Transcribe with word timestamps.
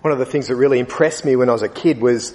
One 0.00 0.12
of 0.12 0.18
the 0.18 0.26
things 0.26 0.48
that 0.48 0.56
really 0.56 0.78
impressed 0.78 1.24
me 1.24 1.34
when 1.36 1.48
I 1.48 1.52
was 1.52 1.62
a 1.62 1.68
kid 1.68 2.00
was 2.00 2.34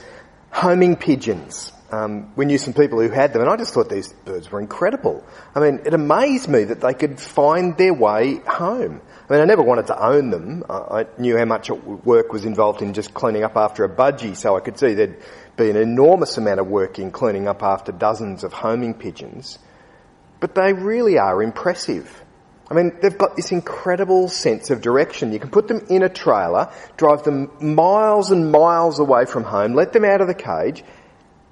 homing 0.52 0.96
pigeons. 0.96 1.72
Um, 1.92 2.34
we 2.36 2.46
knew 2.46 2.58
some 2.58 2.74
people 2.74 3.00
who 3.00 3.10
had 3.10 3.34
them, 3.34 3.42
and 3.42 3.50
I 3.50 3.56
just 3.56 3.74
thought 3.74 3.88
these 3.88 4.12
birds 4.26 4.52
were 4.52 4.60
incredible. 4.60 5.24
I 5.54 5.60
mean, 5.60 5.82
it 5.86 5.94
amazed 5.94 6.50
me 6.50 6.64
that 6.64 6.82
they 6.82 6.94
could 6.94 7.20
find 7.20 7.78
their 7.78 7.94
way 7.94 8.42
home. 8.48 9.00
I 9.30 9.34
mean, 9.34 9.42
I 9.42 9.46
never 9.46 9.62
wanted 9.62 9.88
to 9.88 10.04
own 10.04 10.32
them. 10.32 10.64
I, 10.70 11.06
knew 11.20 11.38
how 11.38 11.46
much 11.46 11.70
work 11.70 12.34
was 12.34 12.46
involved 12.46 12.82
in 12.82 12.94
just 12.94 13.14
cleaning 13.14 13.44
up 13.44 13.56
after 13.56 13.84
a 13.84 13.90
budgie, 13.90 14.36
so 14.36 14.58
I 14.58 14.60
could 14.60 14.78
see 14.78 14.96
there'd 14.96 15.22
be 15.56 15.70
an 15.70 15.78
enormous 15.78 16.38
amount 16.38 16.60
of 16.60 16.68
work 16.68 16.98
in 16.98 17.12
cleaning 17.12 17.48
up 17.48 17.62
after 17.62 17.92
dozens 17.92 18.44
of 18.44 18.54
homing 18.54 18.96
pigeons. 18.96 19.60
But 20.40 20.56
they 20.56 20.74
really 20.74 21.20
are 21.20 21.44
impressive. 21.44 22.24
I 22.70 22.76
mean, 22.76 22.98
they've 23.02 23.18
got 23.18 23.36
this 23.36 23.52
incredible 23.52 24.30
sense 24.30 24.70
of 24.70 24.82
direction. 24.82 25.34
You 25.34 25.40
can 25.40 25.50
put 25.50 25.68
them 25.68 25.86
in 25.90 26.02
a 26.02 26.10
trailer, 26.10 26.72
drive 26.98 27.24
them 27.24 27.52
miles 27.60 28.32
and 28.32 28.52
miles 28.52 29.00
away 29.00 29.26
from 29.26 29.44
home, 29.44 29.74
let 29.74 29.94
them 29.94 30.06
out 30.06 30.22
of 30.22 30.28
the 30.28 30.34
cage, 30.34 30.84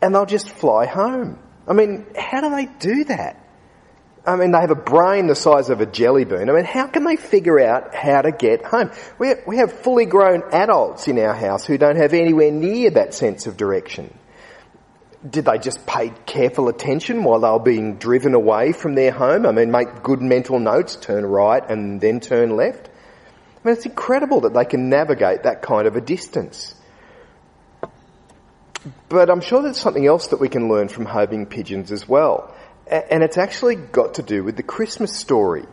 and 0.02 0.16
they'll 0.16 0.26
just 0.26 0.50
fly 0.50 0.86
home. 0.86 1.38
I 1.68 1.74
mean, 1.74 2.06
how 2.18 2.42
do 2.42 2.50
they 2.50 2.66
do 2.66 3.04
that? 3.06 3.38
I 4.26 4.36
mean, 4.36 4.52
they 4.52 4.60
have 4.60 4.72
a 4.72 4.76
brain 4.76 5.28
the 5.28 5.36
size 5.36 5.70
of 5.70 5.82
a 5.82 5.86
jelly 5.86 6.26
bean. 6.26 6.50
I 6.50 6.54
mean, 6.54 6.66
how 6.66 6.88
can 6.88 7.04
they 7.04 7.16
figure 7.16 7.60
out 7.60 7.96
how 7.96 8.22
to 8.22 8.32
get 8.32 8.64
home? 8.64 8.92
We 9.18 9.34
we 9.48 9.58
have 9.58 9.72
fully 9.72 10.06
grown 10.06 10.44
adults 10.52 11.08
in 11.08 11.18
our 11.18 11.34
house 11.34 11.66
who 11.66 11.78
don't 11.78 11.96
have 11.96 12.14
anywhere 12.14 12.52
near 12.52 12.92
that 12.92 13.16
sense 13.16 13.48
of 13.48 13.58
direction. 13.58 14.14
Did 15.28 15.46
they 15.46 15.60
just 15.60 15.86
pay 15.86 16.12
careful 16.26 16.68
attention 16.68 17.24
while 17.24 17.40
they 17.40 17.50
were 17.50 17.60
being 17.60 17.98
driven 17.98 18.34
away 18.34 18.72
from 18.72 18.96
their 18.96 19.12
home? 19.12 19.46
I 19.46 19.52
mean, 19.52 19.70
make 19.70 20.02
good 20.02 20.22
mental 20.22 20.60
notes, 20.60 20.96
turn 20.96 21.26
right 21.26 21.64
and 21.70 22.02
then 22.02 22.20
turn 22.20 22.56
left? 22.56 22.88
I 22.88 23.68
mean, 23.68 23.76
it's 23.78 23.86
incredible 23.86 24.42
that 24.42 24.54
they 24.56 24.66
can 24.66 24.90
navigate 24.90 25.44
that 25.44 25.62
kind 25.62 25.86
of 25.86 25.96
a 25.96 26.02
distance. 26.02 26.74
But 29.10 29.30
I'm 29.30 29.42
sure 29.42 29.62
there's 29.62 29.80
something 29.80 30.08
else 30.08 30.28
that 30.28 30.40
we 30.40 30.50
can 30.50 30.68
learn 30.70 30.88
from 30.88 31.06
homing 31.06 31.46
pigeons 31.46 31.92
as 31.92 32.08
well. 32.08 32.56
And 32.88 33.22
it's 33.22 33.38
actually 33.38 33.76
got 33.76 34.16
to 34.16 34.24
do 34.24 34.44
with 34.44 34.58
the 34.58 34.64
Christmas 34.64 35.16
story. 35.16 35.66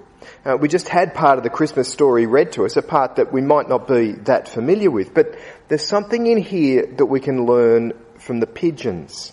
Uh, 0.45 0.57
we 0.61 0.69
just 0.69 0.89
had 0.89 1.15
part 1.15 1.39
of 1.39 1.45
the 1.45 1.51
Christmas 1.51 1.91
story 1.91 2.27
read 2.27 2.53
to 2.53 2.67
us, 2.67 2.77
a 2.77 2.83
part 2.83 3.17
that 3.17 3.33
we 3.33 3.41
might 3.41 3.69
not 3.69 3.89
be 3.89 4.13
that 4.13 4.49
familiar 4.49 4.91
with, 4.91 5.15
but 5.15 5.39
there's 5.69 5.87
something 5.87 6.27
in 6.27 6.39
here 6.39 6.85
that 6.97 7.07
we 7.07 7.21
can 7.21 7.47
learn 7.47 7.93
from 8.19 8.41
the 8.41 8.47
pigeons. 8.47 9.33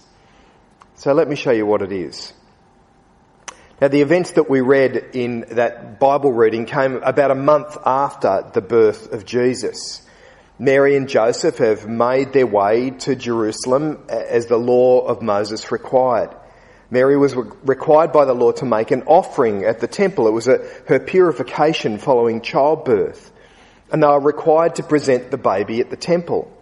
So 0.95 1.13
let 1.13 1.27
me 1.27 1.35
show 1.35 1.51
you 1.51 1.65
what 1.65 1.81
it 1.81 1.91
is. 1.91 2.33
Now 3.81 3.89
the 3.89 4.01
events 4.01 4.31
that 4.31 4.49
we 4.49 4.61
read 4.61 4.95
in 5.13 5.45
that 5.51 5.99
Bible 5.99 6.31
reading 6.31 6.65
came 6.65 6.95
about 7.03 7.31
a 7.31 7.35
month 7.35 7.77
after 7.85 8.49
the 8.53 8.61
birth 8.61 9.11
of 9.11 9.25
Jesus. 9.25 10.01
Mary 10.57 10.95
and 10.95 11.09
Joseph 11.09 11.57
have 11.57 11.85
made 11.85 12.31
their 12.31 12.47
way 12.47 12.91
to 12.91 13.15
Jerusalem 13.15 14.05
as 14.07 14.45
the 14.45 14.55
law 14.55 15.01
of 15.01 15.21
Moses 15.21 15.69
required. 15.69 16.33
Mary 16.89 17.17
was 17.17 17.35
required 17.35 18.13
by 18.13 18.23
the 18.23 18.33
law 18.33 18.53
to 18.53 18.65
make 18.65 18.91
an 18.91 19.03
offering 19.03 19.65
at 19.65 19.81
the 19.81 19.87
temple. 19.87 20.29
It 20.29 20.31
was 20.31 20.47
a, 20.47 20.65
her 20.87 20.99
purification 20.99 21.97
following 21.97 22.39
childbirth. 22.39 23.33
And 23.91 24.01
they 24.01 24.07
were 24.07 24.21
required 24.21 24.75
to 24.75 24.83
present 24.83 25.29
the 25.29 25.37
baby 25.37 25.81
at 25.81 25.89
the 25.89 25.97
temple. 25.97 26.54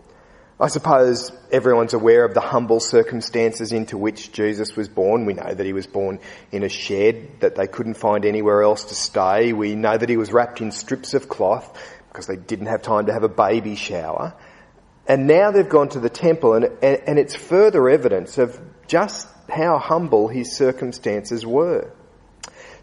I 0.64 0.68
suppose 0.68 1.30
everyone's 1.52 1.94
aware 1.94 2.24
of 2.24 2.34
the 2.34 2.40
humble 2.40 2.80
circumstances 2.80 3.74
into 3.74 3.98
which 3.98 4.32
Jesus 4.32 4.78
was 4.78 4.88
born. 4.88 5.26
We 5.26 5.34
know 5.34 5.54
that 5.54 5.66
he 5.66 5.74
was 5.74 5.88
born 5.88 6.22
in 6.54 6.64
a 6.64 6.70
shed 6.70 7.42
that 7.42 7.56
they 7.56 7.68
couldn't 7.68 7.96
find 7.96 8.24
anywhere 8.24 8.64
else 8.64 8.86
to 8.86 8.96
stay. 8.96 9.52
We 9.52 9.76
know 9.76 9.98
that 9.98 10.08
he 10.08 10.16
was 10.16 10.32
wrapped 10.32 10.62
in 10.62 10.72
strips 10.72 11.16
of 11.16 11.28
cloth 11.28 11.78
because 12.08 12.28
they 12.28 12.38
didn't 12.38 12.68
have 12.68 12.82
time 12.82 13.08
to 13.08 13.12
have 13.12 13.24
a 13.24 13.28
baby 13.28 13.76
shower. 13.76 14.36
And 15.06 15.28
now 15.28 15.52
they've 15.52 15.68
gone 15.68 15.90
to 15.90 16.00
the 16.00 16.10
temple 16.10 16.54
and, 16.54 16.64
and, 16.82 17.02
and 17.08 17.20
it's 17.20 17.36
further 17.36 17.90
evidence 17.90 18.38
of 18.38 18.58
just 18.88 19.28
how 19.50 19.80
humble 19.80 20.30
his 20.30 20.56
circumstances 20.56 21.46
were. 21.46 21.92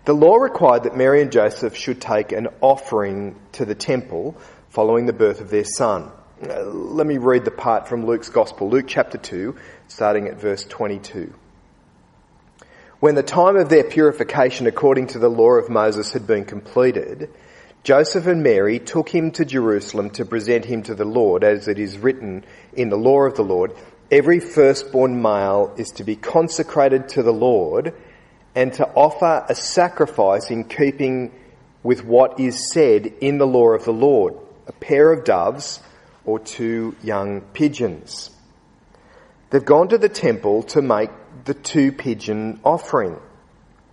The 0.04 0.12
law 0.12 0.36
required 0.36 0.82
that 0.82 0.98
Mary 0.98 1.22
and 1.22 1.32
Joseph 1.32 1.74
should 1.74 2.02
take 2.02 2.32
an 2.32 2.48
offering 2.60 3.40
to 3.52 3.64
the 3.64 3.74
temple 3.74 4.36
following 4.68 5.06
the 5.06 5.14
birth 5.14 5.40
of 5.40 5.48
their 5.48 5.64
son. 5.64 6.12
Uh, 6.42 6.64
let 6.64 7.06
me 7.06 7.18
read 7.18 7.44
the 7.44 7.50
part 7.50 7.86
from 7.86 8.06
Luke's 8.06 8.30
Gospel, 8.30 8.70
Luke 8.70 8.86
chapter 8.88 9.18
2, 9.18 9.56
starting 9.88 10.26
at 10.26 10.40
verse 10.40 10.64
22. 10.64 11.34
When 12.98 13.14
the 13.14 13.22
time 13.22 13.56
of 13.56 13.68
their 13.68 13.84
purification 13.84 14.66
according 14.66 15.08
to 15.08 15.18
the 15.18 15.28
law 15.28 15.56
of 15.56 15.68
Moses 15.68 16.12
had 16.12 16.26
been 16.26 16.46
completed, 16.46 17.28
Joseph 17.82 18.26
and 18.26 18.42
Mary 18.42 18.78
took 18.78 19.10
him 19.10 19.32
to 19.32 19.44
Jerusalem 19.44 20.08
to 20.10 20.24
present 20.24 20.64
him 20.64 20.82
to 20.84 20.94
the 20.94 21.04
Lord, 21.04 21.44
as 21.44 21.68
it 21.68 21.78
is 21.78 21.98
written 21.98 22.46
in 22.72 22.88
the 22.88 22.96
law 22.96 23.24
of 23.24 23.36
the 23.36 23.44
Lord. 23.44 23.74
Every 24.10 24.40
firstborn 24.40 25.20
male 25.20 25.74
is 25.76 25.90
to 25.96 26.04
be 26.04 26.16
consecrated 26.16 27.10
to 27.10 27.22
the 27.22 27.34
Lord 27.34 27.92
and 28.54 28.72
to 28.74 28.88
offer 28.88 29.44
a 29.46 29.54
sacrifice 29.54 30.50
in 30.50 30.64
keeping 30.64 31.32
with 31.82 32.02
what 32.02 32.40
is 32.40 32.72
said 32.72 33.04
in 33.20 33.36
the 33.36 33.46
law 33.46 33.72
of 33.72 33.84
the 33.84 33.92
Lord 33.92 34.36
a 34.66 34.72
pair 34.72 35.12
of 35.12 35.24
doves 35.24 35.80
or 36.30 36.38
two 36.38 36.94
young 37.02 37.40
pigeons. 37.40 38.30
They've 39.50 39.64
gone 39.64 39.88
to 39.88 39.98
the 39.98 40.08
temple 40.08 40.62
to 40.74 40.80
make 40.80 41.10
the 41.44 41.54
two 41.54 41.90
pigeon 41.90 42.60
offering. 42.64 43.18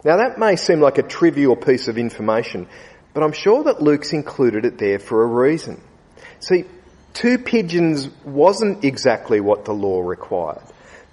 Now 0.06 0.18
that 0.18 0.38
may 0.38 0.56
seem 0.56 0.80
like 0.80 1.00
a 1.00 1.03
trivial 1.03 1.56
piece 1.56 1.88
of 1.88 1.98
information, 1.98 2.68
but 3.16 3.24
I'm 3.24 3.31
sure 3.31 3.64
that 3.64 3.81
Luke's 3.81 4.14
included 4.14 4.66
it 4.66 4.78
there 4.78 5.00
for 5.00 5.24
a 5.24 5.25
reason. 5.25 5.81
See, 6.40 6.66
two 7.14 7.40
pigeons 7.40 8.08
wasn't 8.24 8.86
exactly 8.86 9.40
what 9.40 9.66
the 9.66 9.74
law 9.74 10.02
required. 10.02 10.62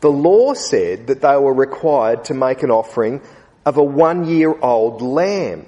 The 0.03 0.11
law 0.11 0.53
said 0.53 1.07
that 1.07 1.23
they 1.23 1.37
were 1.37 1.55
required 1.55 2.25
to 2.25 2.35
make 2.35 2.63
an 2.63 2.71
offering 2.71 3.23
of 3.65 3.79
a 3.79 3.83
one 3.83 4.27
year 4.27 4.55
old 4.61 5.01
lamb 5.01 5.65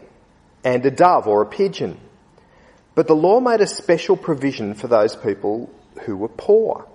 and 0.63 0.85
a 0.85 0.91
dove 0.91 1.27
or 1.27 1.41
a 1.41 1.47
pigeon. 1.47 1.99
But 2.97 3.07
the 3.07 3.15
law 3.15 3.41
made 3.41 3.61
a 3.61 3.67
special 3.67 4.17
provision 4.17 4.73
for 4.73 4.89
those 4.89 5.15
people 5.15 5.71
who 6.05 6.17
were 6.17 6.29
poor. 6.29 6.89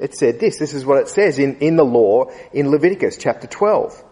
It 0.00 0.12
said 0.12 0.40
this, 0.40 0.58
this 0.58 0.74
is 0.74 0.84
what 0.84 0.98
it 0.98 1.08
says 1.08 1.38
in, 1.38 1.58
in 1.58 1.76
the 1.76 1.84
law 1.84 2.26
in 2.52 2.70
Leviticus 2.70 3.16
chapter 3.16 3.46
12. 3.46 4.02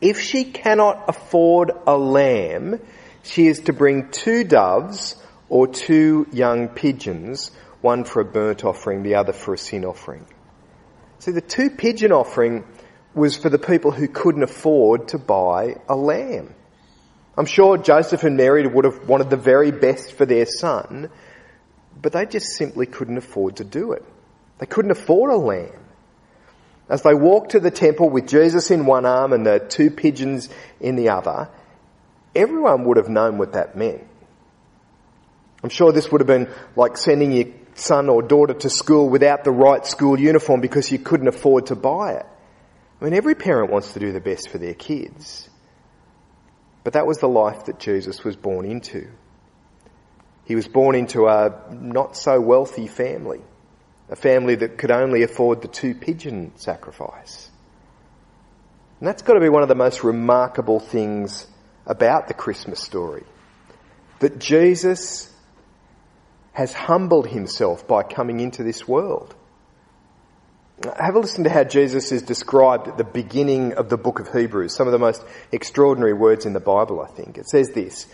If 0.00 0.20
she 0.20 0.42
cannot 0.42 1.04
afford 1.08 1.70
a 1.86 1.96
lamb, 1.96 2.80
she 3.22 3.46
is 3.46 3.60
to 3.60 3.72
bring 3.72 4.10
two 4.10 4.42
doves 4.42 5.14
or 5.48 5.68
two 5.68 6.26
young 6.32 6.66
pigeons, 6.66 7.52
one 7.80 8.02
for 8.02 8.20
a 8.20 8.24
burnt 8.24 8.64
offering, 8.64 9.04
the 9.04 9.14
other 9.14 9.32
for 9.32 9.54
a 9.54 9.58
sin 9.58 9.84
offering. 9.84 10.26
See, 11.20 11.30
the 11.30 11.40
two 11.40 11.70
pigeon 11.70 12.10
offering 12.10 12.64
was 13.14 13.36
for 13.36 13.50
the 13.50 13.58
people 13.60 13.92
who 13.92 14.08
couldn't 14.08 14.42
afford 14.42 15.08
to 15.08 15.18
buy 15.18 15.76
a 15.88 15.94
lamb. 15.94 16.56
I'm 17.36 17.46
sure 17.46 17.76
Joseph 17.76 18.24
and 18.24 18.36
Mary 18.36 18.66
would 18.66 18.84
have 18.86 19.08
wanted 19.08 19.28
the 19.30 19.36
very 19.36 19.70
best 19.70 20.12
for 20.12 20.24
their 20.24 20.46
son, 20.46 21.10
but 22.00 22.12
they 22.12 22.24
just 22.24 22.56
simply 22.56 22.86
couldn't 22.86 23.18
afford 23.18 23.56
to 23.56 23.64
do 23.64 23.92
it. 23.92 24.04
They 24.58 24.66
couldn't 24.66 24.90
afford 24.90 25.30
a 25.32 25.36
lamb. 25.36 25.84
As 26.88 27.02
they 27.02 27.14
walked 27.14 27.50
to 27.50 27.60
the 27.60 27.70
temple 27.70 28.08
with 28.08 28.28
Jesus 28.28 28.70
in 28.70 28.86
one 28.86 29.04
arm 29.04 29.32
and 29.32 29.44
the 29.44 29.58
two 29.58 29.90
pigeons 29.90 30.48
in 30.80 30.96
the 30.96 31.10
other, 31.10 31.48
everyone 32.34 32.84
would 32.84 32.96
have 32.96 33.08
known 33.08 33.38
what 33.38 33.52
that 33.52 33.76
meant. 33.76 34.02
I'm 35.62 35.70
sure 35.70 35.92
this 35.92 36.10
would 36.10 36.20
have 36.20 36.28
been 36.28 36.48
like 36.76 36.96
sending 36.96 37.32
your 37.32 37.46
son 37.74 38.08
or 38.08 38.22
daughter 38.22 38.54
to 38.54 38.70
school 38.70 39.08
without 39.08 39.44
the 39.44 39.50
right 39.50 39.84
school 39.84 40.18
uniform 40.18 40.60
because 40.60 40.90
you 40.90 40.98
couldn't 40.98 41.28
afford 41.28 41.66
to 41.66 41.76
buy 41.76 42.12
it. 42.12 42.26
I 43.00 43.04
mean, 43.04 43.14
every 43.14 43.34
parent 43.34 43.70
wants 43.70 43.92
to 43.92 44.00
do 44.00 44.12
the 44.12 44.20
best 44.20 44.48
for 44.48 44.58
their 44.58 44.74
kids. 44.74 45.50
But 46.86 46.92
that 46.92 47.04
was 47.04 47.18
the 47.18 47.28
life 47.28 47.64
that 47.64 47.80
Jesus 47.80 48.22
was 48.22 48.36
born 48.36 48.64
into. 48.64 49.08
He 50.44 50.54
was 50.54 50.68
born 50.68 50.94
into 50.94 51.26
a 51.26 51.52
not 51.68 52.16
so 52.16 52.40
wealthy 52.40 52.86
family, 52.86 53.40
a 54.08 54.14
family 54.14 54.54
that 54.54 54.78
could 54.78 54.92
only 54.92 55.24
afford 55.24 55.62
the 55.62 55.66
two 55.66 55.96
pigeon 55.96 56.52
sacrifice. 56.54 57.50
And 59.00 59.08
that's 59.08 59.22
got 59.22 59.34
to 59.34 59.40
be 59.40 59.48
one 59.48 59.64
of 59.64 59.68
the 59.68 59.74
most 59.74 60.04
remarkable 60.04 60.78
things 60.78 61.48
about 61.86 62.28
the 62.28 62.34
Christmas 62.34 62.78
story. 62.78 63.24
That 64.20 64.38
Jesus 64.38 65.28
has 66.52 66.72
humbled 66.72 67.26
himself 67.26 67.88
by 67.88 68.04
coming 68.04 68.38
into 68.38 68.62
this 68.62 68.86
world. 68.86 69.34
Have 70.84 71.14
a 71.14 71.18
listen 71.18 71.44
to 71.44 71.50
how 71.50 71.64
Jesus 71.64 72.12
is 72.12 72.22
described 72.22 72.86
at 72.86 72.98
the 72.98 73.04
beginning 73.04 73.72
of 73.74 73.88
the 73.88 73.96
book 73.96 74.20
of 74.20 74.28
Hebrews, 74.28 74.76
some 74.76 74.86
of 74.86 74.92
the 74.92 74.98
most 74.98 75.24
extraordinary 75.50 76.12
words 76.12 76.44
in 76.44 76.52
the 76.52 76.60
Bible, 76.60 77.00
I 77.00 77.06
think. 77.06 77.38
It 77.38 77.48
says 77.48 77.70
this 77.70 78.06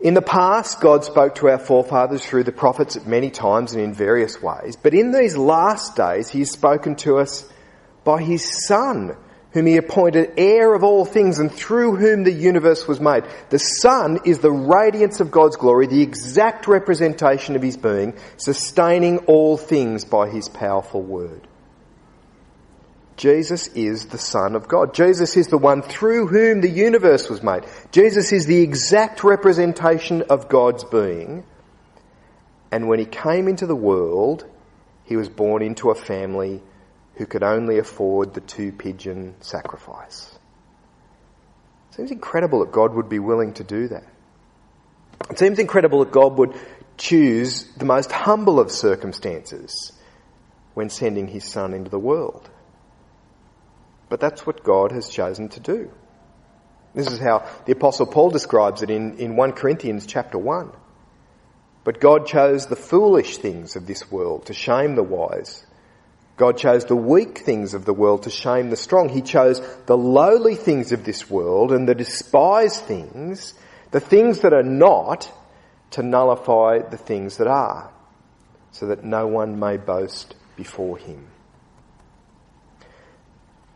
In 0.00 0.14
the 0.14 0.22
past, 0.22 0.80
God 0.80 1.04
spoke 1.04 1.34
to 1.36 1.48
our 1.48 1.58
forefathers 1.58 2.24
through 2.24 2.44
the 2.44 2.52
prophets 2.52 2.94
at 2.94 3.08
many 3.08 3.30
times 3.30 3.72
and 3.72 3.82
in 3.82 3.92
various 3.92 4.40
ways, 4.40 4.76
but 4.76 4.94
in 4.94 5.10
these 5.10 5.36
last 5.36 5.96
days, 5.96 6.28
He 6.28 6.38
has 6.40 6.50
spoken 6.52 6.94
to 6.96 7.18
us 7.18 7.44
by 8.04 8.22
His 8.22 8.66
Son 8.66 9.16
whom 9.52 9.66
he 9.66 9.76
appointed 9.76 10.32
heir 10.36 10.74
of 10.74 10.82
all 10.82 11.04
things 11.04 11.38
and 11.38 11.52
through 11.52 11.96
whom 11.96 12.24
the 12.24 12.32
universe 12.32 12.88
was 12.88 13.00
made. 13.00 13.24
The 13.50 13.58
Son 13.58 14.20
is 14.24 14.38
the 14.38 14.50
radiance 14.50 15.20
of 15.20 15.30
God's 15.30 15.56
glory, 15.56 15.86
the 15.86 16.02
exact 16.02 16.66
representation 16.66 17.54
of 17.54 17.62
his 17.62 17.76
being, 17.76 18.14
sustaining 18.36 19.18
all 19.26 19.56
things 19.56 20.04
by 20.04 20.28
his 20.28 20.48
powerful 20.48 21.02
word. 21.02 21.46
Jesus 23.16 23.68
is 23.68 24.06
the 24.06 24.18
Son 24.18 24.56
of 24.56 24.68
God. 24.68 24.94
Jesus 24.94 25.36
is 25.36 25.48
the 25.48 25.58
one 25.58 25.82
through 25.82 26.28
whom 26.28 26.60
the 26.60 26.70
universe 26.70 27.28
was 27.28 27.42
made. 27.42 27.64
Jesus 27.92 28.32
is 28.32 28.46
the 28.46 28.62
exact 28.62 29.22
representation 29.22 30.22
of 30.22 30.48
God's 30.48 30.84
being. 30.84 31.44
And 32.70 32.88
when 32.88 32.98
he 32.98 33.04
came 33.04 33.48
into 33.48 33.66
the 33.66 33.76
world, 33.76 34.46
he 35.04 35.16
was 35.16 35.28
born 35.28 35.62
into 35.62 35.90
a 35.90 35.94
family 35.94 36.62
who 37.14 37.26
could 37.26 37.42
only 37.42 37.78
afford 37.78 38.34
the 38.34 38.40
two 38.40 38.72
pigeon 38.72 39.34
sacrifice. 39.40 40.38
It 41.90 41.96
seems 41.96 42.10
incredible 42.10 42.60
that 42.60 42.72
God 42.72 42.94
would 42.94 43.08
be 43.08 43.18
willing 43.18 43.52
to 43.54 43.64
do 43.64 43.88
that. 43.88 44.04
It 45.30 45.38
seems 45.38 45.58
incredible 45.58 46.00
that 46.00 46.12
God 46.12 46.38
would 46.38 46.54
choose 46.96 47.64
the 47.76 47.84
most 47.84 48.10
humble 48.10 48.58
of 48.58 48.70
circumstances 48.70 49.92
when 50.74 50.88
sending 50.88 51.28
his 51.28 51.44
son 51.44 51.74
into 51.74 51.90
the 51.90 51.98
world. 51.98 52.48
But 54.08 54.20
that's 54.20 54.46
what 54.46 54.62
God 54.62 54.92
has 54.92 55.08
chosen 55.08 55.48
to 55.50 55.60
do. 55.60 55.90
This 56.94 57.10
is 57.10 57.18
how 57.18 57.48
the 57.64 57.72
apostle 57.72 58.06
Paul 58.06 58.30
describes 58.30 58.82
it 58.82 58.90
in, 58.90 59.18
in 59.18 59.36
1 59.36 59.52
Corinthians 59.52 60.06
chapter 60.06 60.38
1. 60.38 60.70
But 61.84 62.00
God 62.00 62.26
chose 62.26 62.66
the 62.66 62.76
foolish 62.76 63.38
things 63.38 63.76
of 63.76 63.86
this 63.86 64.10
world 64.10 64.46
to 64.46 64.54
shame 64.54 64.94
the 64.94 65.02
wise. 65.02 65.66
God 66.36 66.56
chose 66.58 66.84
the 66.84 66.96
weak 66.96 67.38
things 67.38 67.74
of 67.74 67.84
the 67.84 67.92
world 67.92 68.24
to 68.24 68.30
shame 68.30 68.70
the 68.70 68.76
strong. 68.76 69.08
He 69.08 69.22
chose 69.22 69.60
the 69.86 69.96
lowly 69.96 70.54
things 70.54 70.92
of 70.92 71.04
this 71.04 71.28
world 71.30 71.72
and 71.72 71.88
the 71.88 71.94
despised 71.94 72.80
things, 72.84 73.54
the 73.90 74.00
things 74.00 74.40
that 74.40 74.52
are 74.52 74.62
not, 74.62 75.30
to 75.92 76.02
nullify 76.02 76.78
the 76.78 76.96
things 76.96 77.36
that 77.36 77.46
are, 77.46 77.92
so 78.70 78.86
that 78.86 79.04
no 79.04 79.26
one 79.26 79.58
may 79.58 79.76
boast 79.76 80.34
before 80.56 80.96
him. 80.96 81.26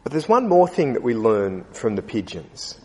But 0.03 0.13
there's 0.13 0.29
one 0.29 0.49
more 0.49 0.69
thing 0.69 0.95
that 0.95 1.03
we 1.03 1.15
learn 1.15 1.65
from 1.73 1.97
the 1.97 2.03
pigeons. 2.03 2.81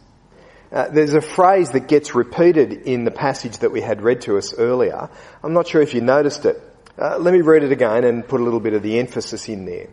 Uh, 0.71 0.87
there's 0.89 1.13
a 1.13 1.21
phrase 1.21 1.71
that 1.71 1.87
gets 1.87 2.15
repeated 2.15 2.73
in 2.73 3.03
the 3.03 3.11
passage 3.11 3.59
that 3.59 3.71
we 3.71 3.81
had 3.81 4.01
read 4.01 4.21
to 4.21 4.37
us 4.37 4.53
earlier. 4.53 5.09
I'm 5.43 5.53
not 5.53 5.67
sure 5.67 5.81
if 5.81 5.93
you 5.93 6.01
noticed 6.01 6.45
it. 6.45 6.61
Uh, 6.97 7.17
let 7.17 7.33
me 7.33 7.41
read 7.41 7.63
it 7.63 7.71
again 7.71 8.03
and 8.03 8.27
put 8.27 8.41
a 8.41 8.43
little 8.43 8.59
bit 8.59 8.73
of 8.73 8.83
the 8.83 8.99
emphasis 8.99 9.47
in 9.47 9.65
there. 9.65 9.87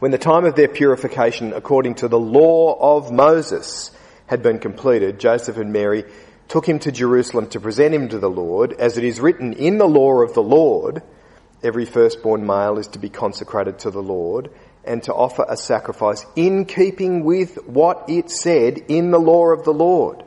When 0.00 0.10
the 0.10 0.18
time 0.18 0.44
of 0.44 0.56
their 0.56 0.68
purification 0.68 1.52
according 1.52 1.96
to 1.96 2.08
the 2.08 2.18
law 2.18 2.96
of 2.96 3.12
Moses 3.12 3.90
had 4.26 4.42
been 4.42 4.58
completed, 4.58 5.20
Joseph 5.20 5.56
and 5.56 5.72
Mary 5.72 6.04
took 6.48 6.68
him 6.68 6.78
to 6.80 6.92
Jerusalem 6.92 7.48
to 7.50 7.60
present 7.60 7.94
him 7.94 8.08
to 8.08 8.18
the 8.18 8.28
Lord, 8.28 8.72
as 8.74 8.98
it 8.98 9.04
is 9.04 9.20
written 9.20 9.52
in 9.52 9.78
the 9.78 9.86
law 9.86 10.22
of 10.22 10.34
the 10.34 10.42
Lord, 10.42 11.02
every 11.62 11.84
firstborn 11.84 12.46
male 12.46 12.78
is 12.78 12.88
to 12.88 12.98
be 12.98 13.08
consecrated 13.08 13.78
to 13.80 13.90
the 13.90 14.02
Lord, 14.02 14.50
and 14.84 15.02
to 15.04 15.14
offer 15.14 15.46
a 15.48 15.56
sacrifice 15.56 16.26
in 16.36 16.66
keeping 16.66 17.24
with 17.24 17.56
what 17.66 18.04
it 18.08 18.30
said 18.30 18.78
in 18.88 19.10
the 19.10 19.20
law 19.20 19.46
of 19.46 19.64
the 19.64 19.72
Lord 19.72 20.22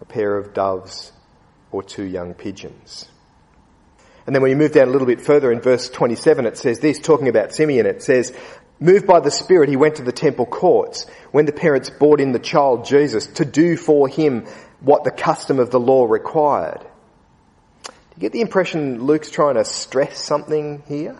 a 0.00 0.04
pair 0.04 0.36
of 0.36 0.52
doves 0.52 1.12
or 1.72 1.82
two 1.82 2.04
young 2.04 2.34
pigeons. 2.34 3.08
And 4.26 4.34
then 4.34 4.42
when 4.42 4.50
you 4.50 4.56
move 4.56 4.72
down 4.72 4.88
a 4.88 4.90
little 4.90 5.06
bit 5.06 5.20
further 5.20 5.52
in 5.52 5.60
verse 5.60 5.90
27, 5.90 6.46
it 6.46 6.56
says 6.56 6.80
this, 6.80 6.98
talking 6.98 7.28
about 7.28 7.52
Simeon, 7.52 7.86
it 7.86 8.02
says, 8.02 8.34
Moved 8.80 9.06
by 9.06 9.20
the 9.20 9.30
Spirit, 9.30 9.68
he 9.68 9.76
went 9.76 9.96
to 9.96 10.02
the 10.02 10.12
temple 10.12 10.46
courts 10.46 11.06
when 11.30 11.46
the 11.46 11.52
parents 11.52 11.90
brought 11.90 12.20
in 12.20 12.32
the 12.32 12.38
child 12.38 12.86
Jesus 12.86 13.26
to 13.34 13.44
do 13.44 13.76
for 13.76 14.08
him 14.08 14.46
what 14.80 15.04
the 15.04 15.10
custom 15.10 15.58
of 15.58 15.70
the 15.70 15.80
law 15.80 16.04
required. 16.04 16.80
Do 17.84 17.92
you 18.16 18.20
get 18.20 18.32
the 18.32 18.40
impression 18.40 19.04
Luke's 19.04 19.30
trying 19.30 19.54
to 19.54 19.64
stress 19.64 20.18
something 20.18 20.82
here? 20.86 21.18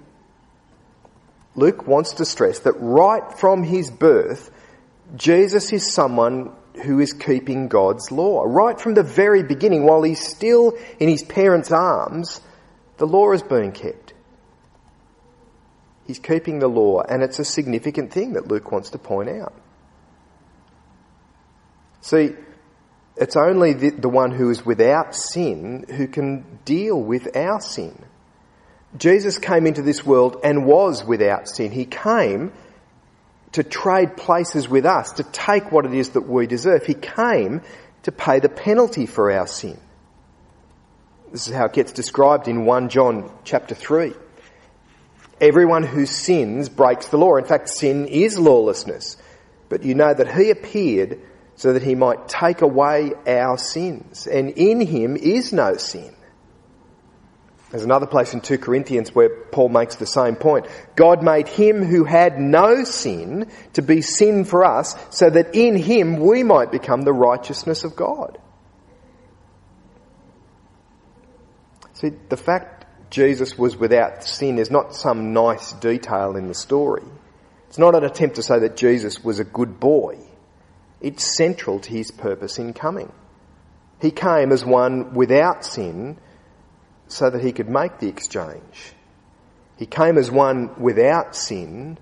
Luke 1.57 1.87
wants 1.87 2.15
to 2.15 2.25
stress 2.25 2.61
that 2.61 2.73
right 2.73 3.39
from 3.39 3.63
his 3.63 3.91
birth, 3.91 4.51
Jesus 5.17 5.73
is 5.73 5.93
someone 5.93 6.53
who 6.85 6.99
is 6.99 7.13
keeping 7.13 7.69
God's 7.69 8.11
law. 8.11 8.43
Right 8.45 8.81
from 8.81 8.95
the 8.95 9.03
very 9.05 9.43
beginning, 9.43 9.85
while 9.85 10.03
he's 10.03 10.25
still 10.25 10.77
in 10.99 11.09
his 11.09 11.23
parents' 11.23 11.71
arms, 11.71 12.41
the 12.97 13.07
law 13.07 13.33
is 13.33 13.43
being 13.43 13.73
kept. 13.73 14.15
He's 16.07 16.19
keeping 16.19 16.59
the 16.59 16.69
law, 16.69 17.03
and 17.03 17.23
it's 17.23 17.39
a 17.39 17.45
significant 17.45 18.13
thing 18.13 18.35
that 18.35 18.47
Luke 18.49 18.71
wants 18.71 18.91
to 18.91 18.99
point 18.99 19.31
out. 19.31 19.55
See, 22.03 22.35
it's 23.17 23.37
only 23.37 23.73
the, 23.73 23.91
the 23.91 24.09
one 24.09 24.31
who 24.31 24.51
is 24.51 24.67
without 24.67 25.15
sin 25.15 25.87
who 25.89 26.07
can 26.07 26.45
deal 26.65 27.01
with 27.01 27.37
our 27.37 27.61
sin. 27.61 27.97
Jesus 28.97 29.39
came 29.39 29.67
into 29.67 29.83
this 29.83 30.05
world 30.05 30.37
and 30.45 30.67
was 30.67 31.05
without 31.05 31.49
sin. 31.49 31.73
He 31.73 31.87
came 31.87 32.53
to 33.53 33.63
trade 33.63 34.17
places 34.17 34.69
with 34.69 34.85
us, 34.85 35.13
to 35.13 35.23
take 35.23 35.73
what 35.73 35.87
it 35.87 35.95
is 35.95 36.11
that 36.11 36.29
we 36.29 36.47
deserve. 36.47 36.85
He 36.85 36.95
came 36.95 37.63
to 38.03 38.13
pay 38.13 38.41
the 38.41 38.49
penalty 38.49 39.07
for 39.07 39.31
our 39.31 39.47
sin. 39.47 39.79
This 41.35 41.49
is 41.49 41.55
how 41.55 41.65
it 41.65 41.73
gets 41.73 41.91
described 41.91 42.47
in 42.47 42.65
1 42.65 42.91
John 42.91 43.29
chapter 43.43 43.75
3. 43.75 44.13
Everyone 45.41 45.83
who 45.83 46.07
sins 46.07 46.69
breaks 46.69 47.09
the 47.09 47.17
law. 47.17 47.35
In 47.39 47.45
fact, 47.45 47.71
sin 47.71 48.07
is 48.07 48.39
lawlessness. 48.39 49.17
But 49.69 49.83
you 49.83 49.97
know 49.97 50.15
that 50.15 50.33
he 50.33 50.51
appeared 50.51 51.21
so 51.57 51.73
that 51.73 51.83
he 51.83 51.97
might 51.97 52.29
take 52.29 52.63
away 52.63 53.15
our 53.27 53.59
sins. 53.59 54.29
And 54.29 54.51
in 54.51 54.81
him 54.81 55.17
is 55.17 55.53
no 55.53 55.77
sin. 55.77 56.15
There's 57.73 57.83
another 57.83 58.07
place 58.07 58.33
in 58.33 58.41
2 58.41 58.59
Corinthians 58.59 59.13
where 59.13 59.29
Paul 59.29 59.71
makes 59.71 59.97
the 59.97 60.07
same 60.07 60.37
point. 60.37 60.69
God 60.95 61.25
made 61.25 61.49
him 61.49 61.85
who 61.85 62.05
had 62.05 62.39
no 62.39 62.85
sin 62.85 63.51
to 63.73 63.83
be 63.83 64.03
sin 64.03 64.45
for 64.45 64.65
us 64.65 64.95
so 65.11 65.31
that 65.31 65.57
in 65.57 65.75
him 65.75 66.21
we 66.21 66.45
might 66.45 66.71
become 66.71 67.03
the 67.03 67.13
righteousness 67.13 67.83
of 67.83 67.97
God. 67.97 68.39
See, 72.05 72.13
the 72.29 72.37
fact 72.37 72.85
Jesus 73.09 73.57
was 73.57 73.79
without 73.79 74.25
sin 74.25 74.59
is 74.59 74.71
not 74.71 74.95
some 74.95 75.33
nice 75.33 75.73
detail 75.73 76.37
in 76.37 76.49
the 76.49 76.55
story. 76.55 77.03
It's 77.69 77.79
not 77.79 77.95
an 77.95 78.05
attempt 78.05 78.37
to 78.37 78.43
say 78.43 78.59
that 78.59 78.77
Jesus 78.77 79.25
was 79.25 79.41
a 79.41 79.45
good 79.45 79.81
boy. 79.81 80.19
It's 81.01 81.25
central 81.25 81.81
to 81.81 81.91
his 81.91 82.11
purpose 82.11 82.59
in 82.59 82.75
coming. 82.75 83.11
He 84.03 84.11
came 84.11 84.53
as 84.53 84.67
one 84.67 85.15
without 85.15 85.65
sin 85.65 86.19
so 87.09 87.31
that 87.31 87.43
he 87.43 87.53
could 87.53 87.71
make 87.71 88.01
the 88.01 88.09
exchange. 88.09 88.93
He 89.79 89.87
came 89.87 90.19
as 90.19 90.31
one 90.31 90.79
without 90.79 91.35
sin 91.35 91.97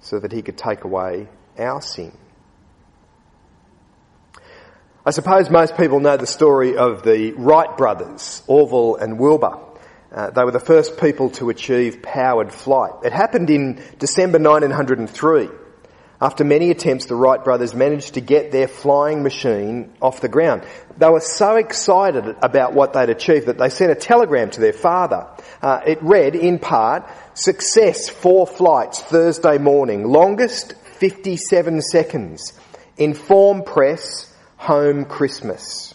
so 0.00 0.18
that 0.18 0.32
he 0.32 0.42
could 0.42 0.58
take 0.58 0.82
away 0.82 1.28
our 1.56 1.80
sin. 1.80 2.10
I 5.10 5.12
suppose 5.12 5.50
most 5.50 5.76
people 5.76 5.98
know 5.98 6.16
the 6.16 6.24
story 6.24 6.76
of 6.76 7.02
the 7.02 7.32
Wright 7.32 7.76
brothers, 7.76 8.44
Orville 8.46 8.94
and 8.94 9.18
Wilbur. 9.18 9.58
Uh, 10.12 10.30
they 10.30 10.44
were 10.44 10.52
the 10.52 10.60
first 10.60 11.00
people 11.00 11.30
to 11.30 11.50
achieve 11.50 12.00
powered 12.00 12.52
flight. 12.52 12.92
It 13.02 13.12
happened 13.12 13.50
in 13.50 13.82
December 13.98 14.38
1903. 14.38 15.48
After 16.20 16.44
many 16.44 16.70
attempts, 16.70 17.06
the 17.06 17.16
Wright 17.16 17.42
brothers 17.42 17.74
managed 17.74 18.14
to 18.14 18.20
get 18.20 18.52
their 18.52 18.68
flying 18.68 19.24
machine 19.24 19.92
off 20.00 20.20
the 20.20 20.28
ground. 20.28 20.62
They 20.96 21.08
were 21.08 21.18
so 21.18 21.56
excited 21.56 22.36
about 22.40 22.74
what 22.74 22.92
they'd 22.92 23.10
achieved 23.10 23.46
that 23.46 23.58
they 23.58 23.68
sent 23.68 23.90
a 23.90 23.96
telegram 23.96 24.50
to 24.50 24.60
their 24.60 24.72
father. 24.72 25.26
Uh, 25.60 25.80
it 25.88 26.00
read, 26.04 26.36
in 26.36 26.60
part, 26.60 27.10
success 27.34 28.08
four 28.08 28.46
flights 28.46 29.02
Thursday 29.02 29.58
morning, 29.58 30.04
longest 30.04 30.74
57 31.00 31.82
seconds. 31.82 32.52
Inform 32.96 33.64
press, 33.64 34.29
home 34.60 35.06
Christmas. 35.06 35.94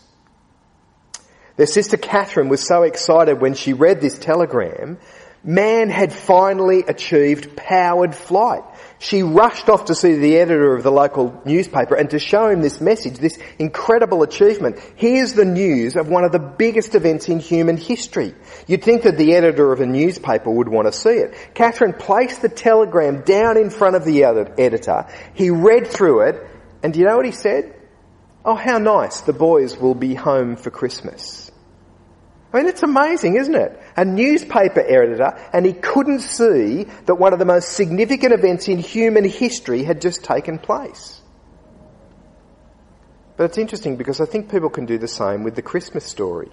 Their 1.55 1.67
sister 1.67 1.97
Katharine 1.97 2.49
was 2.49 2.67
so 2.67 2.81
excited 2.81 3.39
when 3.39 3.53
she 3.53 3.73
read 3.73 4.01
this 4.01 4.17
telegram. 4.17 4.97
Man 5.43 5.91
had 5.91 6.11
finally 6.11 6.83
achieved 6.87 7.55
powered 7.55 8.15
flight. 8.15 8.63
She 8.97 9.21
rushed 9.21 9.69
off 9.69 9.85
to 9.85 9.95
see 9.95 10.15
the 10.15 10.37
editor 10.37 10.75
of 10.75 10.81
the 10.81 10.91
local 10.91 11.39
newspaper 11.45 11.93
and 11.93 12.09
to 12.09 12.17
show 12.17 12.49
him 12.49 12.63
this 12.63 12.81
message, 12.81 13.19
this 13.19 13.37
incredible 13.59 14.23
achievement. 14.23 14.79
Here's 14.95 15.33
the 15.33 15.45
news 15.45 15.95
of 15.95 16.09
one 16.09 16.23
of 16.23 16.31
the 16.31 16.39
biggest 16.39 16.95
events 16.95 17.29
in 17.29 17.39
human 17.39 17.77
history. 17.77 18.33
You'd 18.65 18.83
think 18.83 19.03
that 19.03 19.19
the 19.19 19.35
editor 19.35 19.71
of 19.71 19.79
a 19.79 19.85
newspaper 19.85 20.49
would 20.49 20.69
want 20.69 20.87
to 20.87 20.91
see 20.91 21.09
it. 21.09 21.35
Katharine 21.53 21.93
placed 21.93 22.41
the 22.41 22.49
telegram 22.49 23.21
down 23.21 23.57
in 23.57 23.69
front 23.69 23.95
of 23.95 24.05
the 24.05 24.23
editor. 24.23 25.05
He 25.35 25.51
read 25.51 25.85
through 25.85 26.29
it, 26.29 26.47
and 26.81 26.91
do 26.91 26.99
you 26.99 27.05
know 27.05 27.17
what 27.17 27.27
he 27.27 27.31
said? 27.31 27.74
Oh, 28.45 28.53
how 28.53 28.77
nice. 28.77 29.21
The 29.21 29.33
boys 29.33 29.75
will 29.75 29.95
be 29.95 30.13
home 30.13 30.55
for 30.55 30.69
Christmas. 30.69 31.51
I 32.53 32.59
mean, 32.59 32.67
it's 32.67 32.83
amazing, 32.83 33.35
isn't 33.35 33.55
it? 33.55 33.81
A 33.97 34.05
newspaper 34.05 34.79
editor, 34.79 35.37
and 35.51 35.65
he 35.65 35.73
couldn't 35.73 36.19
see 36.19 36.85
that 37.05 37.15
one 37.15 37.33
of 37.33 37.39
the 37.39 37.45
most 37.45 37.69
significant 37.69 38.33
events 38.33 38.67
in 38.67 38.77
human 38.77 39.25
history 39.25 39.83
had 39.83 39.99
just 39.99 40.23
taken 40.23 40.59
place. 40.59 41.19
But 43.35 43.45
it's 43.45 43.57
interesting 43.57 43.97
because 43.97 44.21
I 44.21 44.25
think 44.25 44.49
people 44.49 44.69
can 44.69 44.85
do 44.85 44.97
the 44.99 45.07
same 45.07 45.43
with 45.43 45.55
the 45.55 45.61
Christmas 45.61 46.05
story. 46.05 46.49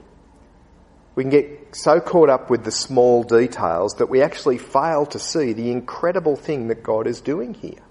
We 1.15 1.25
can 1.25 1.31
get 1.31 1.77
so 1.77 2.01
caught 2.01 2.31
up 2.31 2.49
with 2.49 2.65
the 2.65 2.73
small 2.73 3.23
details 3.23 3.95
that 3.99 4.09
we 4.09 4.23
actually 4.23 4.59
fail 4.59 5.05
to 5.07 5.19
see 5.19 5.53
the 5.53 5.71
incredible 5.71 6.37
thing 6.37 6.69
that 6.69 6.83
God 6.83 7.07
is 7.07 7.21
doing 7.21 7.53
here. 7.53 7.83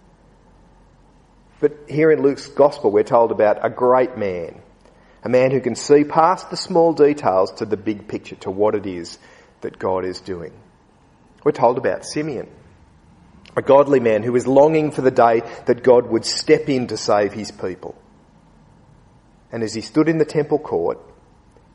But 1.62 1.78
here 1.88 2.12
in 2.12 2.22
Luke's 2.22 2.48
Gospel, 2.48 2.92
we're 2.92 3.04
told 3.04 3.32
about 3.32 3.64
a 3.64 3.70
great 3.70 4.18
man 4.18 4.62
a 5.24 5.30
man 5.30 5.52
who 5.52 5.62
can 5.62 5.76
see 5.76 6.04
past 6.04 6.50
the 6.50 6.58
small 6.58 6.94
details 6.94 7.52
to 7.54 7.66
the 7.66 7.78
big 7.78 8.08
picture, 8.08 8.36
to 8.38 8.52
what 8.52 8.76
it 8.76 8.86
is 8.86 9.20
that 9.62 9.78
God 9.78 10.06
is 10.06 10.20
doing. 10.20 10.52
We're 11.44 11.52
told 11.52 11.78
about 11.78 12.06
Simeon, 12.06 12.50
a 13.56 13.62
godly 13.62 14.00
man 14.00 14.24
who 14.24 14.32
was 14.32 14.48
longing 14.48 14.92
for 14.92 15.02
the 15.02 15.12
day 15.12 15.42
that 15.66 15.84
God 15.84 16.08
would 16.08 16.26
step 16.26 16.70
in 16.70 16.88
to 16.88 16.98
save 16.98 17.34
his 17.34 17.52
people. 17.52 17.96
And 19.52 19.64
as 19.64 19.74
he 19.74 19.82
stood 19.82 20.08
in 20.08 20.18
the 20.18 20.26
temple 20.26 20.60
court, 20.60 21.00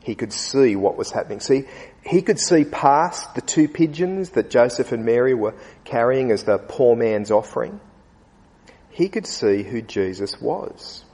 he 0.01 0.15
could 0.15 0.33
see 0.33 0.75
what 0.75 0.97
was 0.97 1.11
happening. 1.11 1.39
See, 1.39 1.65
he 2.03 2.21
could 2.21 2.39
see 2.39 2.63
past 2.63 3.35
the 3.35 3.41
two 3.41 3.67
pigeons 3.67 4.31
that 4.31 4.49
Joseph 4.49 4.91
and 4.91 5.05
Mary 5.05 5.33
were 5.33 5.53
carrying 5.83 6.31
as 6.31 6.43
the 6.43 6.57
poor 6.57 6.95
man's 6.95 7.29
offering. 7.29 7.79
He 8.97 9.09
could 9.09 9.27
see 9.27 9.61
who 9.61 9.83
Jesus 9.83 10.41
was. 10.41 11.05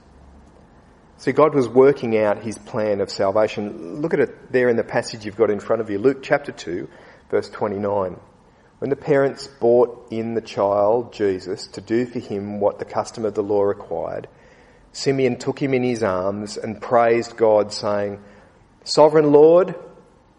So 1.18 1.32
God 1.32 1.54
was 1.54 1.68
working 1.68 2.16
out 2.16 2.42
his 2.42 2.56
plan 2.56 3.02
of 3.02 3.10
salvation. 3.10 4.00
Look 4.00 4.14
at 4.14 4.20
it 4.20 4.50
there 4.50 4.70
in 4.70 4.76
the 4.76 4.82
passage 4.82 5.26
you've 5.26 5.36
got 5.36 5.50
in 5.50 5.60
front 5.60 5.82
of 5.82 5.90
you. 5.90 5.98
Luke 5.98 6.22
chapter 6.22 6.50
2, 6.50 6.88
verse 7.30 7.50
29. 7.50 8.18
When 8.78 8.88
the 8.88 8.96
parents 8.96 9.48
brought 9.48 10.08
in 10.10 10.32
the 10.32 10.40
child, 10.40 11.12
Jesus, 11.12 11.66
to 11.72 11.82
do 11.82 12.06
for 12.06 12.20
him 12.20 12.58
what 12.58 12.78
the 12.78 12.86
custom 12.86 13.26
of 13.26 13.34
the 13.34 13.42
law 13.42 13.64
required, 13.64 14.28
Simeon 14.92 15.36
took 15.38 15.60
him 15.60 15.74
in 15.74 15.82
his 15.82 16.02
arms 16.02 16.56
and 16.56 16.80
praised 16.80 17.36
God, 17.36 17.70
saying, 17.70 18.18
Sovereign 18.84 19.30
Lord, 19.30 19.74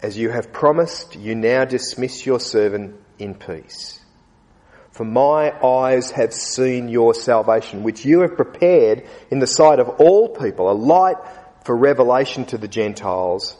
as 0.02 0.18
you 0.18 0.32
have 0.32 0.52
promised, 0.52 1.16
you 1.16 1.36
now 1.36 1.64
dismiss 1.64 2.26
your 2.26 2.40
servant 2.40 2.96
in 3.20 3.36
peace. 3.36 4.02
For 4.96 5.04
my 5.04 5.52
eyes 5.62 6.12
have 6.12 6.34
seen 6.34 6.88
your 6.88 7.14
salvation, 7.14 7.84
which 7.84 8.06
you 8.06 8.22
have 8.22 8.38
prepared 8.38 9.06
in 9.30 9.40
the 9.40 9.46
sight 9.46 9.80
of 9.80 9.90
all 10.00 10.30
people, 10.30 10.72
a 10.72 10.74
light 10.74 11.18
for 11.66 11.76
revelation 11.76 12.46
to 12.46 12.58
the 12.58 12.70
Gentiles 12.70 13.58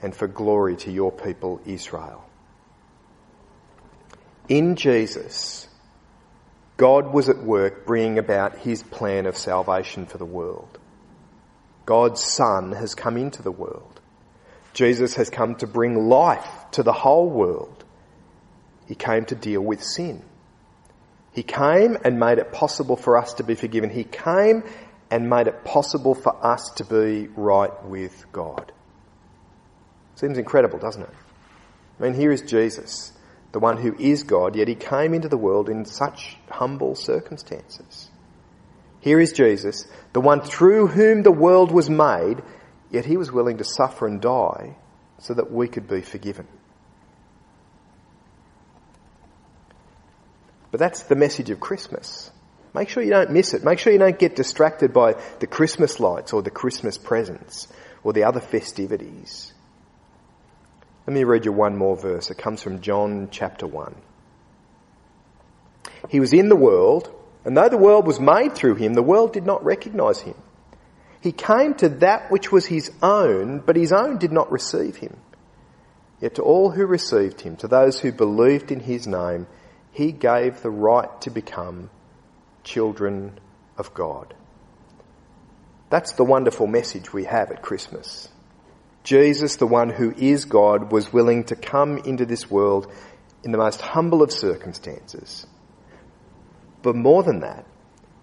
and 0.00 0.16
for 0.16 0.26
glory 0.26 0.76
to 0.76 0.90
your 0.90 1.12
people 1.12 1.60
Israel. 1.66 2.24
In 4.48 4.74
Jesus, 4.74 5.68
God 6.78 7.12
was 7.12 7.28
at 7.28 7.42
work 7.42 7.84
bringing 7.84 8.16
about 8.16 8.56
his 8.56 8.82
plan 8.82 9.26
of 9.26 9.36
salvation 9.36 10.06
for 10.06 10.16
the 10.16 10.24
world. 10.24 10.78
God's 11.84 12.22
Son 12.22 12.72
has 12.72 12.94
come 12.94 13.18
into 13.18 13.42
the 13.42 13.52
world. 13.52 14.00
Jesus 14.72 15.16
has 15.16 15.28
come 15.28 15.56
to 15.56 15.66
bring 15.66 16.08
life 16.08 16.48
to 16.70 16.82
the 16.82 16.94
whole 16.94 17.28
world. 17.28 17.84
He 18.86 18.94
came 18.94 19.26
to 19.26 19.34
deal 19.34 19.60
with 19.60 19.84
sin. 19.84 20.22
He 21.32 21.42
came 21.42 21.96
and 22.04 22.18
made 22.18 22.38
it 22.38 22.52
possible 22.52 22.96
for 22.96 23.16
us 23.16 23.34
to 23.34 23.44
be 23.44 23.54
forgiven. 23.54 23.90
He 23.90 24.04
came 24.04 24.64
and 25.10 25.28
made 25.28 25.46
it 25.46 25.64
possible 25.64 26.14
for 26.14 26.44
us 26.44 26.70
to 26.76 26.84
be 26.84 27.28
right 27.36 27.84
with 27.84 28.26
God. 28.32 28.72
Seems 30.16 30.38
incredible, 30.38 30.78
doesn't 30.78 31.02
it? 31.02 31.10
I 31.98 32.02
mean, 32.02 32.14
here 32.14 32.32
is 32.32 32.42
Jesus, 32.42 33.12
the 33.52 33.58
one 33.58 33.76
who 33.76 33.94
is 33.98 34.22
God, 34.22 34.56
yet 34.56 34.68
he 34.68 34.74
came 34.74 35.14
into 35.14 35.28
the 35.28 35.36
world 35.36 35.68
in 35.68 35.84
such 35.84 36.36
humble 36.48 36.94
circumstances. 36.94 38.10
Here 39.00 39.20
is 39.20 39.32
Jesus, 39.32 39.86
the 40.12 40.20
one 40.20 40.40
through 40.42 40.88
whom 40.88 41.22
the 41.22 41.32
world 41.32 41.72
was 41.72 41.88
made, 41.88 42.42
yet 42.90 43.06
he 43.06 43.16
was 43.16 43.32
willing 43.32 43.58
to 43.58 43.64
suffer 43.64 44.06
and 44.06 44.20
die 44.20 44.76
so 45.18 45.34
that 45.34 45.50
we 45.50 45.68
could 45.68 45.88
be 45.88 46.02
forgiven. 46.02 46.46
But 50.70 50.80
that's 50.80 51.02
the 51.04 51.16
message 51.16 51.50
of 51.50 51.60
Christmas. 51.60 52.30
Make 52.74 52.88
sure 52.88 53.02
you 53.02 53.10
don't 53.10 53.32
miss 53.32 53.54
it. 53.54 53.64
Make 53.64 53.78
sure 53.78 53.92
you 53.92 53.98
don't 53.98 54.18
get 54.18 54.36
distracted 54.36 54.92
by 54.92 55.16
the 55.40 55.46
Christmas 55.46 55.98
lights 55.98 56.32
or 56.32 56.42
the 56.42 56.50
Christmas 56.50 56.96
presents 56.98 57.66
or 58.04 58.12
the 58.12 58.24
other 58.24 58.40
festivities. 58.40 59.52
Let 61.06 61.14
me 61.14 61.24
read 61.24 61.44
you 61.44 61.52
one 61.52 61.76
more 61.76 61.96
verse. 61.96 62.30
It 62.30 62.38
comes 62.38 62.62
from 62.62 62.80
John 62.80 63.28
chapter 63.30 63.66
1. 63.66 63.94
He 66.08 66.20
was 66.20 66.32
in 66.32 66.48
the 66.48 66.56
world, 66.56 67.12
and 67.44 67.56
though 67.56 67.68
the 67.68 67.76
world 67.76 68.06
was 68.06 68.20
made 68.20 68.54
through 68.54 68.76
him, 68.76 68.94
the 68.94 69.02
world 69.02 69.32
did 69.32 69.44
not 69.44 69.64
recognize 69.64 70.20
him. 70.20 70.36
He 71.20 71.32
came 71.32 71.74
to 71.74 71.88
that 71.88 72.30
which 72.30 72.52
was 72.52 72.66
his 72.66 72.90
own, 73.02 73.58
but 73.58 73.76
his 73.76 73.92
own 73.92 74.18
did 74.18 74.32
not 74.32 74.50
receive 74.52 74.96
him. 74.96 75.16
Yet 76.20 76.36
to 76.36 76.42
all 76.42 76.70
who 76.70 76.86
received 76.86 77.40
him, 77.40 77.56
to 77.56 77.68
those 77.68 78.00
who 78.00 78.12
believed 78.12 78.70
in 78.70 78.80
his 78.80 79.06
name, 79.06 79.46
he 79.92 80.12
gave 80.12 80.62
the 80.62 80.70
right 80.70 81.20
to 81.22 81.30
become 81.30 81.90
children 82.62 83.38
of 83.76 83.92
God. 83.94 84.34
That's 85.88 86.12
the 86.12 86.24
wonderful 86.24 86.66
message 86.66 87.12
we 87.12 87.24
have 87.24 87.50
at 87.50 87.62
Christmas. 87.62 88.28
Jesus, 89.02 89.56
the 89.56 89.66
one 89.66 89.88
who 89.88 90.12
is 90.12 90.44
God, 90.44 90.92
was 90.92 91.12
willing 91.12 91.44
to 91.44 91.56
come 91.56 91.98
into 91.98 92.26
this 92.26 92.50
world 92.50 92.92
in 93.42 93.50
the 93.50 93.58
most 93.58 93.80
humble 93.80 94.22
of 94.22 94.30
circumstances. 94.30 95.46
But 96.82 96.94
more 96.94 97.22
than 97.22 97.40
that, 97.40 97.66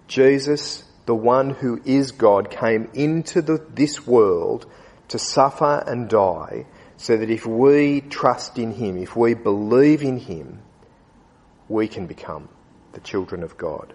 Jesus, 0.08 0.84
the 1.06 1.16
one 1.16 1.50
who 1.50 1.82
is 1.84 2.12
God, 2.12 2.50
came 2.50 2.90
into 2.94 3.42
the, 3.42 3.66
this 3.74 4.06
world 4.06 4.66
to 5.10 5.20
suffer 5.20 5.84
and 5.86 6.10
die 6.10 6.66
so 6.98 7.18
that 7.18 7.30
if 7.30 7.46
we 7.46 8.02
trust 8.02 8.58
in 8.58 8.72
Him, 8.72 8.98
if 8.98 9.16
we 9.16 9.34
believe 9.34 10.04
in 10.04 10.18
Him, 10.18 10.62
we 11.70 11.88
can 11.88 12.08
become 12.08 12.50
the 12.94 13.00
children 13.02 13.44
of 13.44 13.58
God. 13.58 13.94